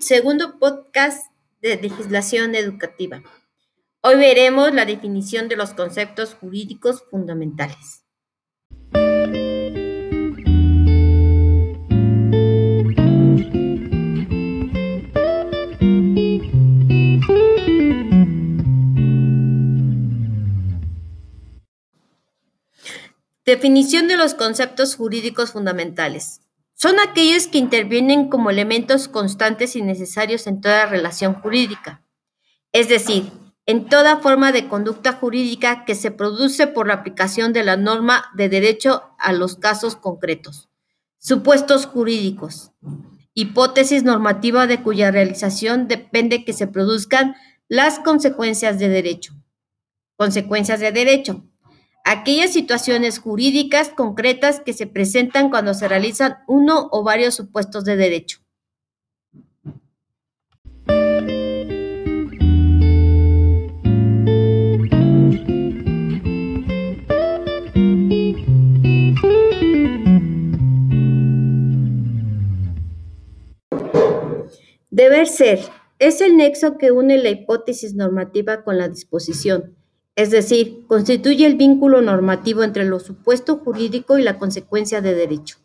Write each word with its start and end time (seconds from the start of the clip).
segundo 0.00 0.58
podcast 0.58 1.26
de 1.60 1.76
legislación 1.76 2.54
educativa. 2.54 3.22
Hoy 4.00 4.16
veremos 4.16 4.72
la 4.72 4.86
definición 4.86 5.48
de 5.48 5.56
los 5.56 5.74
conceptos 5.74 6.34
jurídicos 6.34 7.04
fundamentales. 7.10 8.06
Definición 23.44 24.08
de 24.08 24.16
los 24.16 24.34
conceptos 24.34 24.96
jurídicos 24.96 25.50
fundamentales. 25.52 26.40
Son 26.80 26.98
aquellos 26.98 27.46
que 27.46 27.58
intervienen 27.58 28.30
como 28.30 28.48
elementos 28.48 29.06
constantes 29.06 29.76
y 29.76 29.82
necesarios 29.82 30.46
en 30.46 30.62
toda 30.62 30.86
relación 30.86 31.34
jurídica, 31.34 32.02
es 32.72 32.88
decir, 32.88 33.30
en 33.66 33.90
toda 33.90 34.20
forma 34.20 34.50
de 34.50 34.66
conducta 34.66 35.12
jurídica 35.12 35.84
que 35.84 35.94
se 35.94 36.10
produce 36.10 36.66
por 36.66 36.88
la 36.88 36.94
aplicación 36.94 37.52
de 37.52 37.64
la 37.64 37.76
norma 37.76 38.30
de 38.34 38.48
derecho 38.48 39.02
a 39.18 39.34
los 39.34 39.56
casos 39.56 39.94
concretos. 39.94 40.70
Supuestos 41.18 41.84
jurídicos. 41.84 42.72
Hipótesis 43.34 44.02
normativa 44.02 44.66
de 44.66 44.82
cuya 44.82 45.10
realización 45.10 45.86
depende 45.86 46.46
que 46.46 46.54
se 46.54 46.66
produzcan 46.66 47.34
las 47.68 47.98
consecuencias 47.98 48.78
de 48.78 48.88
derecho. 48.88 49.34
Consecuencias 50.16 50.80
de 50.80 50.92
derecho 50.92 51.44
aquellas 52.04 52.52
situaciones 52.52 53.18
jurídicas 53.18 53.90
concretas 53.90 54.60
que 54.60 54.72
se 54.72 54.86
presentan 54.86 55.50
cuando 55.50 55.74
se 55.74 55.88
realizan 55.88 56.38
uno 56.46 56.88
o 56.92 57.02
varios 57.02 57.34
supuestos 57.34 57.84
de 57.84 57.96
derecho. 57.96 58.38
Deber 74.90 75.26
ser 75.26 75.60
es 75.98 76.20
el 76.20 76.36
nexo 76.36 76.76
que 76.76 76.90
une 76.90 77.16
la 77.16 77.30
hipótesis 77.30 77.94
normativa 77.94 78.64
con 78.64 78.76
la 78.76 78.88
disposición 78.88 79.79
es 80.16 80.30
decir, 80.30 80.86
constituye 80.86 81.46
el 81.46 81.56
vínculo 81.56 82.02
normativo 82.02 82.62
entre 82.62 82.84
lo 82.84 83.00
supuesto 83.00 83.56
jurídico 83.58 84.18
y 84.18 84.22
la 84.22 84.38
consecuencia 84.38 85.00
de 85.00 85.14
derecho. 85.14 85.58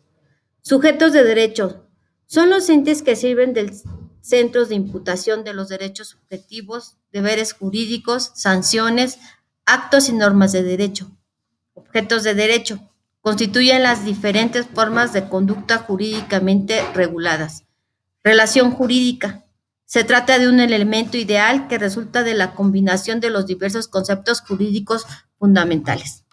Sujetos 0.62 1.12
de 1.12 1.24
derecho 1.24 1.86
son 2.26 2.50
los 2.50 2.68
entes 2.68 3.02
que 3.02 3.16
sirven 3.16 3.52
de 3.54 3.72
centros 4.20 4.68
de 4.68 4.74
imputación 4.74 5.44
de 5.44 5.54
los 5.54 5.68
derechos 5.68 6.08
subjetivos, 6.08 6.96
deberes 7.12 7.52
jurídicos, 7.52 8.32
sanciones, 8.34 9.18
actos 9.64 10.08
y 10.08 10.12
normas 10.12 10.52
de 10.52 10.64
derecho. 10.64 11.10
Objetos 11.74 12.24
de 12.24 12.34
derecho 12.34 12.80
constituyen 13.20 13.82
las 13.82 14.04
diferentes 14.04 14.66
formas 14.66 15.12
de 15.12 15.28
conducta 15.28 15.78
jurídicamente 15.78 16.80
reguladas. 16.94 17.64
Relación 18.24 18.72
jurídica 18.72 19.45
se 19.86 20.02
trata 20.02 20.38
de 20.40 20.48
un 20.48 20.58
elemento 20.58 21.16
ideal 21.16 21.68
que 21.68 21.78
resulta 21.78 22.24
de 22.24 22.34
la 22.34 22.54
combinación 22.54 23.20
de 23.20 23.30
los 23.30 23.46
diversos 23.46 23.86
conceptos 23.86 24.40
jurídicos 24.40 25.06
fundamentales. 25.38 26.24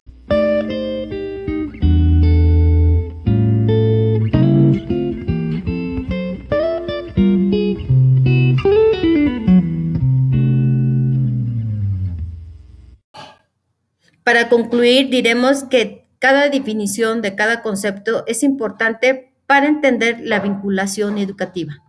Para 14.23 14.49
concluir, 14.49 15.09
diremos 15.09 15.63
que 15.65 16.07
cada 16.17 16.49
definición 16.49 17.21
de 17.21 17.35
cada 17.35 17.61
concepto 17.61 18.23
es 18.25 18.41
importante 18.41 19.35
para 19.45 19.67
entender 19.67 20.21
la 20.21 20.39
vinculación 20.39 21.19
educativa. 21.19 21.83